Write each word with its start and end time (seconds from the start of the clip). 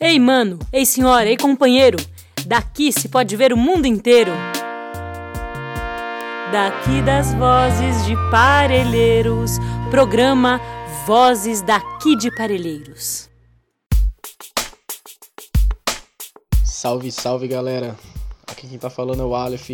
Ei, 0.00 0.16
mano, 0.20 0.60
ei, 0.72 0.86
senhora, 0.86 1.28
ei, 1.28 1.36
companheiro, 1.36 1.98
daqui 2.46 2.92
se 2.92 3.08
pode 3.08 3.34
ver 3.34 3.52
o 3.52 3.56
mundo 3.56 3.84
inteiro. 3.84 4.30
Daqui 6.52 7.02
das 7.02 7.34
vozes 7.34 8.06
de 8.06 8.14
Parelheiros, 8.30 9.58
programa 9.90 10.60
Vozes 11.04 11.62
daqui 11.62 12.14
de 12.14 12.32
Parelheiros. 12.36 13.28
Salve, 16.62 17.10
salve 17.10 17.48
galera! 17.48 17.96
Aqui 18.46 18.68
quem 18.68 18.78
tá 18.78 18.88
falando 18.88 19.22
é 19.22 19.24
o 19.24 19.34
Aleph, 19.34 19.70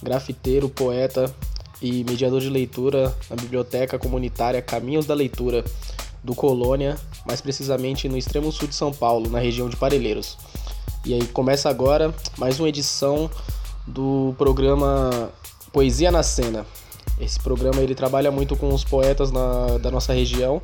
grafiteiro, 0.00 0.68
poeta 0.68 1.34
e 1.82 2.04
mediador 2.04 2.40
de 2.40 2.48
leitura 2.48 3.12
na 3.28 3.34
biblioteca 3.34 3.98
comunitária 3.98 4.62
Caminhos 4.62 5.06
da 5.06 5.14
Leitura 5.14 5.64
do 6.26 6.34
Colônia, 6.34 6.96
mais 7.24 7.40
precisamente 7.40 8.08
no 8.08 8.18
extremo 8.18 8.50
sul 8.50 8.66
de 8.66 8.74
São 8.74 8.92
Paulo, 8.92 9.30
na 9.30 9.38
região 9.38 9.68
de 9.68 9.76
Parelheiros. 9.76 10.36
E 11.04 11.14
aí 11.14 11.24
começa 11.28 11.70
agora 11.70 12.12
mais 12.36 12.58
uma 12.58 12.68
edição 12.68 13.30
do 13.86 14.34
programa 14.36 15.30
Poesia 15.72 16.10
na 16.10 16.24
Cena. 16.24 16.66
Esse 17.20 17.38
programa 17.38 17.80
ele 17.80 17.94
trabalha 17.94 18.30
muito 18.32 18.56
com 18.56 18.74
os 18.74 18.82
poetas 18.82 19.30
na, 19.30 19.78
da 19.78 19.88
nossa 19.88 20.12
região, 20.12 20.60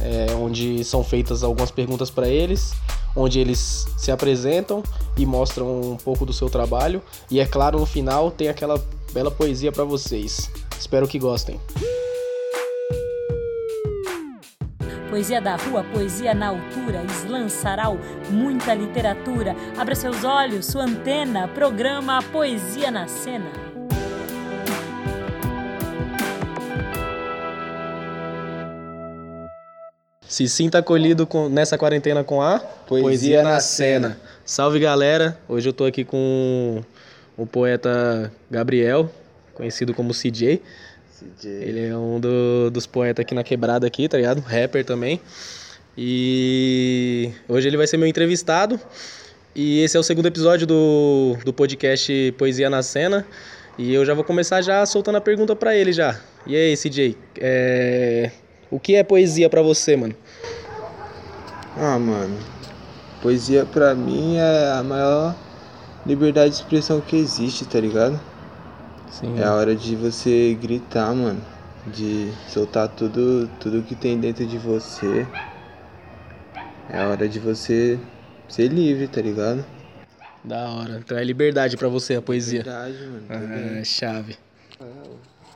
é, 0.00 0.34
onde 0.34 0.82
são 0.82 1.04
feitas 1.04 1.44
algumas 1.44 1.70
perguntas 1.70 2.10
para 2.10 2.28
eles, 2.28 2.72
onde 3.14 3.38
eles 3.38 3.86
se 3.96 4.10
apresentam 4.10 4.82
e 5.16 5.24
mostram 5.24 5.92
um 5.92 5.96
pouco 5.96 6.26
do 6.26 6.32
seu 6.32 6.50
trabalho. 6.50 7.00
E 7.30 7.38
é 7.38 7.46
claro, 7.46 7.78
no 7.78 7.86
final 7.86 8.28
tem 8.28 8.48
aquela 8.48 8.82
bela 9.12 9.30
poesia 9.30 9.70
para 9.70 9.84
vocês. 9.84 10.50
Espero 10.76 11.06
que 11.06 11.18
gostem. 11.18 11.60
Poesia 15.10 15.40
da 15.40 15.56
rua, 15.56 15.82
poesia 15.82 16.32
na 16.32 16.46
altura, 16.46 17.02
slam, 17.08 17.48
sarau, 17.48 17.98
muita 18.30 18.72
literatura. 18.72 19.56
Abra 19.76 19.96
seus 19.96 20.22
olhos, 20.22 20.66
sua 20.66 20.84
antena, 20.84 21.48
programa 21.48 22.22
Poesia 22.22 22.92
na 22.92 23.08
Cena. 23.08 23.50
Se 30.28 30.48
sinta 30.48 30.78
acolhido 30.78 31.26
com, 31.26 31.48
nessa 31.48 31.76
quarentena 31.76 32.22
com 32.22 32.40
a 32.40 32.60
Poesia, 32.60 33.02
Poesia 33.02 33.42
na, 33.42 33.50
na 33.54 33.60
cena. 33.60 34.08
cena. 34.10 34.20
Salve 34.44 34.78
galera, 34.78 35.36
hoje 35.48 35.68
eu 35.68 35.72
tô 35.72 35.86
aqui 35.86 36.04
com 36.04 36.84
o 37.36 37.44
poeta 37.44 38.32
Gabriel, 38.48 39.10
conhecido 39.54 39.92
como 39.92 40.14
CJ. 40.14 40.62
CJ. 41.20 41.48
Ele 41.48 41.86
é 41.86 41.96
um 41.96 42.18
do, 42.18 42.70
dos 42.70 42.86
poetas 42.86 43.22
aqui 43.22 43.34
na 43.34 43.44
quebrada 43.44 43.86
aqui, 43.86 44.08
tá 44.08 44.16
ligado? 44.16 44.40
Rapper 44.40 44.84
também. 44.84 45.20
E 45.96 47.30
hoje 47.46 47.68
ele 47.68 47.76
vai 47.76 47.86
ser 47.86 47.98
meu 47.98 48.08
entrevistado. 48.08 48.80
E 49.54 49.82
esse 49.82 49.96
é 49.96 50.00
o 50.00 50.02
segundo 50.02 50.26
episódio 50.26 50.66
do, 50.66 51.36
do 51.44 51.52
podcast 51.52 52.34
Poesia 52.38 52.70
na 52.70 52.82
Cena. 52.82 53.26
E 53.76 53.92
eu 53.92 54.04
já 54.04 54.14
vou 54.14 54.24
começar 54.24 54.62
já 54.62 54.84
soltando 54.86 55.16
a 55.16 55.20
pergunta 55.20 55.54
para 55.54 55.76
ele 55.76 55.92
já. 55.92 56.18
E 56.46 56.56
aí, 56.56 56.76
CJ, 56.76 57.16
é... 57.38 58.30
o 58.70 58.80
que 58.80 58.94
é 58.94 59.02
poesia 59.02 59.50
para 59.50 59.60
você, 59.60 59.96
mano? 59.96 60.14
Ah, 61.76 61.98
mano, 61.98 62.38
poesia 63.22 63.64
para 63.64 63.94
mim 63.94 64.36
é 64.36 64.72
a 64.72 64.82
maior 64.82 65.36
liberdade 66.06 66.50
de 66.50 66.56
expressão 66.56 67.00
que 67.00 67.16
existe, 67.16 67.64
tá 67.64 67.78
ligado? 67.78 68.20
Sim. 69.10 69.38
É 69.38 69.44
a 69.44 69.54
hora 69.54 69.74
de 69.74 69.96
você 69.96 70.56
gritar, 70.60 71.14
mano. 71.14 71.40
De 71.86 72.30
soltar 72.48 72.88
tudo, 72.88 73.48
tudo 73.58 73.82
que 73.82 73.94
tem 73.94 74.18
dentro 74.18 74.46
de 74.46 74.58
você. 74.58 75.26
É 76.88 76.98
a 76.98 77.08
hora 77.08 77.28
de 77.28 77.38
você 77.38 77.98
ser 78.48 78.68
livre, 78.68 79.08
tá 79.08 79.20
ligado? 79.20 79.64
Da 80.44 80.68
hora. 80.70 81.00
Então 81.04 81.16
é 81.16 81.24
liberdade 81.24 81.76
para 81.76 81.88
você 81.88 82.16
a 82.16 82.22
poesia. 82.22 82.60
Liberdade, 82.60 82.98
mano. 83.04 83.80
Ah, 83.80 83.84
chave. 83.84 84.36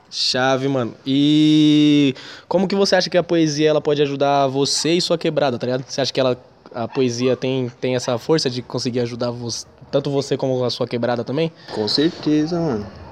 Chave, 0.09 0.67
mano. 0.67 0.93
E 1.05 2.15
como 2.47 2.67
que 2.67 2.75
você 2.75 2.95
acha 2.95 3.09
que 3.09 3.17
a 3.17 3.23
poesia 3.23 3.69
ela 3.69 3.81
pode 3.81 4.01
ajudar 4.01 4.47
você 4.47 4.93
e 4.93 5.01
sua 5.01 5.17
quebrada, 5.17 5.57
tá 5.57 5.65
ligado? 5.65 5.83
Você 5.87 5.99
acha 5.99 6.13
que 6.13 6.19
ela, 6.19 6.37
a 6.73 6.87
poesia 6.87 7.35
tem, 7.35 7.69
tem 7.81 7.95
essa 7.95 8.17
força 8.17 8.49
de 8.49 8.61
conseguir 8.61 9.01
ajudar 9.01 9.31
você, 9.31 9.65
tanto 9.91 10.09
você 10.09 10.37
como 10.37 10.63
a 10.63 10.69
sua 10.69 10.87
quebrada 10.87 11.23
também? 11.23 11.51
Com 11.73 11.87
certeza, 11.87 12.59
mano. 12.59 13.04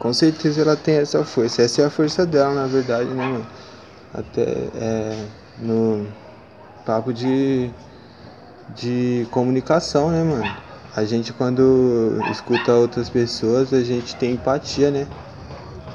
Com 0.00 0.14
certeza 0.14 0.62
ela 0.62 0.74
tem 0.76 0.96
essa 0.96 1.22
força. 1.24 1.60
Essa 1.60 1.82
é 1.82 1.84
a 1.84 1.90
força 1.90 2.24
dela, 2.24 2.54
na 2.54 2.66
verdade, 2.66 3.10
né, 3.10 3.22
mano? 3.22 3.46
Até 4.14 4.42
é, 4.74 5.24
no 5.58 6.06
papo 6.86 7.12
de, 7.12 7.70
de 8.70 9.26
comunicação, 9.30 10.10
né, 10.10 10.24
mano? 10.24 10.56
A 10.96 11.04
gente 11.04 11.34
quando 11.34 12.18
escuta 12.32 12.72
outras 12.72 13.10
pessoas, 13.10 13.74
a 13.74 13.82
gente 13.82 14.16
tem 14.16 14.32
empatia, 14.32 14.90
né? 14.90 15.06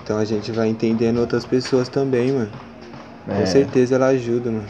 Então 0.04 0.20
a 0.20 0.24
gente 0.24 0.52
vai 0.52 0.68
entendendo 0.68 1.18
outras 1.18 1.44
pessoas 1.44 1.90
também, 1.90 2.32
mano. 2.32 2.52
É. 3.28 3.40
Com 3.40 3.46
certeza 3.48 3.96
ela 3.96 4.08
ajuda, 4.08 4.52
mano. 4.52 4.68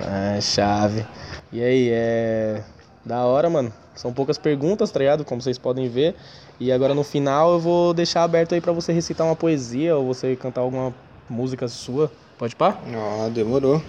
É, 0.00 0.40
chave. 0.40 1.04
E 1.52 1.60
aí, 1.60 1.88
é. 1.90 2.62
Da 3.04 3.24
hora, 3.24 3.50
mano. 3.50 3.72
São 3.98 4.12
poucas 4.12 4.38
perguntas, 4.38 4.92
tá 4.92 5.00
ligado? 5.00 5.24
Como 5.24 5.42
vocês 5.42 5.58
podem 5.58 5.88
ver. 5.88 6.14
E 6.60 6.70
agora 6.70 6.94
no 6.94 7.02
final 7.02 7.54
eu 7.54 7.58
vou 7.58 7.92
deixar 7.92 8.22
aberto 8.22 8.54
aí 8.54 8.60
para 8.60 8.70
você 8.70 8.92
recitar 8.92 9.26
uma 9.26 9.34
poesia 9.34 9.96
ou 9.96 10.06
você 10.06 10.36
cantar 10.36 10.60
alguma 10.60 10.94
música 11.28 11.66
sua. 11.66 12.08
Pode 12.38 12.54
pá? 12.54 12.78
Ah, 12.94 13.28
demorou. 13.28 13.82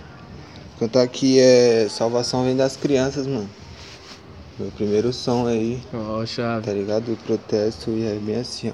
Cantar 0.80 1.04
aqui 1.04 1.40
é 1.40 1.86
Salvação 1.88 2.44
Vem 2.44 2.58
das 2.58 2.76
Crianças, 2.76 3.28
mano. 3.28 3.48
Meu 4.58 4.72
primeiro 4.72 5.14
som 5.14 5.46
aí. 5.46 5.80
Ó, 5.94 6.22
oh, 6.22 6.26
chave. 6.26 6.66
Tá 6.66 6.74
ligado? 6.74 7.14
O 7.14 7.18
protesto 7.18 7.92
e 7.92 8.08
é 8.08 8.16
bem 8.16 8.38
assim, 8.38 8.70
ó. 8.70 8.74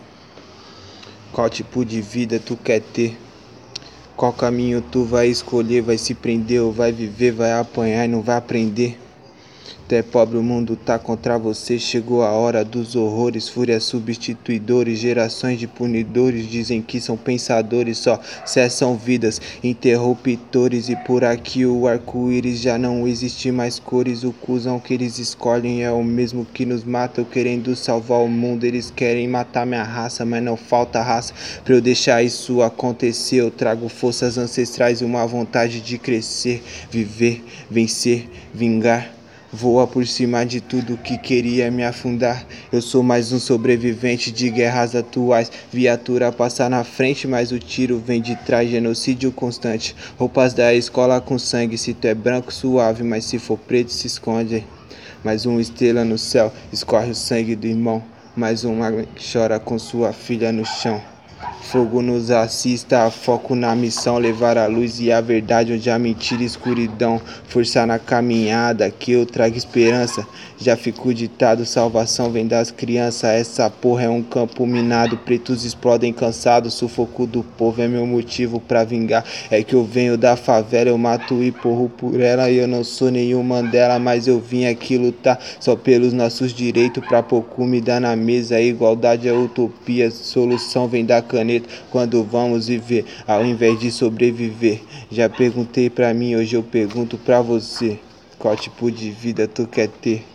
Qual 1.33 1.49
tipo 1.49 1.83
de 1.83 1.99
vida 1.99 2.39
tu 2.39 2.55
quer 2.55 2.79
ter? 2.79 3.17
Qual 4.15 4.31
caminho 4.31 4.81
tu 4.81 5.03
vai 5.03 5.27
escolher? 5.27 5.81
Vai 5.81 5.97
se 5.97 6.13
prender 6.13 6.61
ou 6.61 6.71
vai 6.71 6.93
viver? 6.93 7.33
Vai 7.33 7.51
apanhar 7.51 8.05
e 8.05 8.07
não 8.07 8.21
vai 8.21 8.37
aprender? 8.37 8.97
Tu 9.87 9.93
é 9.93 10.01
pobre, 10.01 10.37
o 10.37 10.43
mundo 10.43 10.75
tá 10.75 10.97
contra 10.97 11.37
você. 11.37 11.77
Chegou 11.77 12.23
a 12.23 12.31
hora 12.31 12.65
dos 12.65 12.95
horrores, 12.95 13.47
fúria 13.47 13.79
substituidores, 13.79 14.97
gerações 14.97 15.59
de 15.59 15.67
punidores. 15.67 16.49
Dizem 16.49 16.81
que 16.81 16.99
são 16.99 17.15
pensadores, 17.15 17.99
só 17.99 18.19
cessam 18.45 18.97
vidas, 18.97 19.39
interruptores. 19.63 20.89
E 20.89 20.95
por 20.95 21.23
aqui 21.23 21.65
o 21.65 21.87
arco-íris 21.87 22.61
já 22.61 22.79
não 22.79 23.07
existe 23.07 23.51
mais 23.51 23.77
cores. 23.77 24.23
O 24.23 24.33
cuzão 24.33 24.79
que 24.79 24.93
eles 24.93 25.19
escolhem 25.19 25.83
é 25.83 25.91
o 25.91 26.03
mesmo 26.03 26.45
que 26.45 26.65
nos 26.65 26.83
mata. 26.83 27.23
querendo 27.23 27.75
salvar 27.75 28.21
o 28.21 28.27
mundo, 28.27 28.63
eles 28.63 28.89
querem 28.89 29.27
matar 29.27 29.65
minha 29.65 29.83
raça, 29.83 30.25
mas 30.25 30.41
não 30.41 30.57
falta 30.57 31.01
raça 31.01 31.33
pra 31.63 31.75
eu 31.75 31.81
deixar 31.81 32.23
isso 32.23 32.61
acontecer. 32.63 33.37
Eu 33.37 33.51
trago 33.51 33.87
forças 33.87 34.37
ancestrais 34.37 35.01
e 35.01 35.05
uma 35.05 35.25
vontade 35.27 35.79
de 35.79 35.97
crescer, 35.97 36.63
viver, 36.89 37.43
vencer, 37.69 38.27
vingar. 38.53 39.14
Voa 39.57 39.87
por 39.87 40.05
cima 40.05 40.45
de 40.45 40.59
tudo 40.59 40.97
que 40.97 41.17
queria 41.17 41.71
me 41.71 41.81
afundar. 41.81 42.45
Eu 42.73 42.81
sou 42.81 43.01
mais 43.01 43.31
um 43.31 43.39
sobrevivente 43.39 44.29
de 44.29 44.49
guerras 44.49 44.93
atuais. 44.93 45.49
Viatura 45.71 46.29
passa 46.29 46.67
na 46.67 46.83
frente, 46.83 47.25
mas 47.25 47.53
o 47.53 47.57
tiro 47.57 47.97
vem 47.97 48.21
de 48.21 48.35
trás. 48.35 48.69
Genocídio 48.69 49.31
constante. 49.31 49.95
Roupas 50.17 50.53
da 50.53 50.73
escola 50.73 51.21
com 51.21 51.39
sangue. 51.39 51.77
Se 51.77 51.93
tu 51.93 52.05
é 52.05 52.13
branco, 52.13 52.53
suave, 52.53 53.01
mas 53.01 53.23
se 53.23 53.39
for 53.39 53.57
preto, 53.57 53.93
se 53.93 54.07
esconde. 54.07 54.61
Mais 55.23 55.45
uma 55.45 55.61
estrela 55.61 56.03
no 56.03 56.17
céu, 56.17 56.51
escorre 56.73 57.11
o 57.11 57.15
sangue 57.15 57.55
do 57.55 57.65
irmão. 57.65 58.03
Mais 58.35 58.65
uma 58.65 58.91
chora 59.31 59.57
com 59.57 59.79
sua 59.79 60.11
filha 60.11 60.51
no 60.51 60.65
chão. 60.65 61.14
Fogo 61.61 62.01
nos 62.01 62.31
assista, 62.31 63.09
foco 63.09 63.55
na 63.55 63.75
missão, 63.75 64.17
levar 64.17 64.57
a 64.57 64.67
luz 64.67 65.01
e 65.01 65.11
a 65.11 65.19
verdade 65.19 65.73
onde 65.73 65.89
a 65.89 65.99
mentira 65.99 66.43
e 66.43 66.45
escuridão, 66.45 67.19
força 67.47 67.85
na 67.85 67.99
caminhada 67.99 68.89
que 68.89 69.11
eu 69.11 69.25
trago 69.25 69.57
esperança. 69.57 70.25
Já 70.57 70.77
ficou 70.77 71.11
ditado, 71.11 71.65
salvação 71.65 72.31
vem 72.31 72.47
das 72.47 72.71
crianças. 72.71 73.31
Essa 73.31 73.69
porra 73.69 74.03
é 74.03 74.09
um 74.09 74.23
campo 74.23 74.65
minado, 74.65 75.17
pretos 75.17 75.65
explodem 75.65 76.13
cansados, 76.13 76.75
sufoco 76.75 77.27
do 77.27 77.43
povo 77.43 77.81
é 77.81 77.87
meu 77.87 78.05
motivo 78.05 78.61
pra 78.61 78.85
vingar. 78.85 79.25
É 79.51 79.61
que 79.61 79.73
eu 79.73 79.83
venho 79.83 80.17
da 80.17 80.37
favela, 80.37 80.89
eu 80.89 80.97
mato 80.97 81.43
e 81.43 81.51
porro 81.51 81.89
por 81.89 82.21
ela. 82.21 82.49
E 82.49 82.57
eu 82.57 82.67
não 82.67 82.83
sou 82.83 83.11
nenhum 83.11 83.43
Mandela, 83.43 83.99
mas 83.99 84.27
eu 84.27 84.39
vim 84.39 84.65
aqui 84.65 84.97
lutar 84.97 85.37
só 85.59 85.75
pelos 85.75 86.13
nossos 86.13 86.53
direitos 86.53 87.05
pra 87.05 87.21
pouco 87.21 87.65
me 87.65 87.81
dar 87.81 87.99
na 87.99 88.15
mesa. 88.15 88.61
igualdade 88.61 89.27
é 89.27 89.33
utopia, 89.33 90.09
solução 90.09 90.87
vem 90.87 91.05
da 91.05 91.21
caneta 91.25 91.67
quando 91.91 92.23
vamos 92.23 92.67
viver, 92.67 93.05
ao 93.27 93.45
invés 93.45 93.79
de 93.79 93.91
sobreviver. 93.91 94.81
Já 95.11 95.29
perguntei 95.29 95.89
pra 95.89 96.13
mim, 96.13 96.35
hoje 96.35 96.55
eu 96.55 96.63
pergunto 96.63 97.17
pra 97.17 97.41
você: 97.41 97.99
qual 98.39 98.55
tipo 98.55 98.89
de 98.91 99.11
vida 99.11 99.47
tu 99.47 99.67
quer 99.67 99.89
ter? 99.89 100.25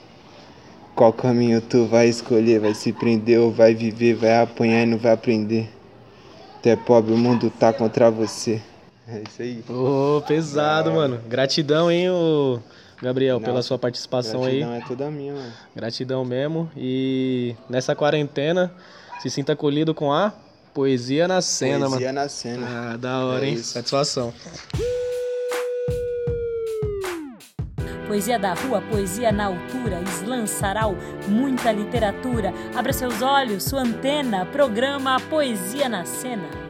Qual 0.94 1.12
caminho 1.12 1.60
tu 1.60 1.86
vai 1.86 2.08
escolher? 2.08 2.60
Vai 2.60 2.74
se 2.74 2.92
prender 2.92 3.40
ou 3.40 3.50
vai 3.50 3.74
viver? 3.74 4.14
Vai 4.14 4.38
apanhar 4.38 4.82
e 4.82 4.86
não 4.86 4.98
vai 4.98 5.12
aprender? 5.12 5.68
Tu 6.62 6.68
é 6.68 6.76
pobre, 6.76 7.12
o 7.12 7.16
mundo 7.16 7.50
tá 7.50 7.72
contra 7.72 8.10
você. 8.10 8.60
É 9.08 9.22
isso 9.26 9.40
aí. 9.42 9.64
Ô, 9.68 10.18
oh, 10.18 10.22
pesado, 10.22 10.92
mano. 10.92 11.18
Gratidão, 11.26 11.90
hein, 11.90 12.10
o, 12.10 12.60
Gabriel, 13.02 13.40
Não, 13.40 13.44
pela 13.44 13.62
sua 13.62 13.78
participação 13.78 14.42
gratidão 14.42 14.70
aí. 14.70 14.78
Gratidão 14.78 14.84
é 14.84 14.88
toda 14.88 15.10
minha, 15.10 15.32
mano. 15.32 15.52
Gratidão 15.74 16.24
mesmo. 16.24 16.70
E 16.76 17.56
nessa 17.68 17.96
quarentena, 17.96 18.70
se 19.20 19.30
sinta 19.30 19.54
acolhido 19.54 19.94
com 19.94 20.12
a 20.12 20.32
poesia 20.74 21.28
na 21.28 21.40
cena, 21.40 21.88
poesia 21.88 21.88
mano. 21.88 21.90
Poesia 21.90 22.12
na 22.12 22.28
cena. 22.28 22.92
Ah, 22.92 22.96
da 22.96 23.24
hora, 23.24 23.44
é 23.44 23.48
hein? 23.48 23.54
Isso. 23.54 23.72
Satisfação. 23.72 24.32
Poesia 28.06 28.38
da 28.40 28.54
rua, 28.54 28.82
poesia 28.90 29.30
na 29.30 29.46
altura, 29.46 30.02
slam, 30.18 30.44
sarau, 30.46 30.96
muita 31.28 31.70
literatura. 31.70 32.52
Abra 32.74 32.92
seus 32.92 33.22
olhos, 33.22 33.62
sua 33.62 33.82
antena, 33.82 34.44
programa 34.46 35.20
Poesia 35.30 35.88
na 35.88 36.04
Cena. 36.04 36.69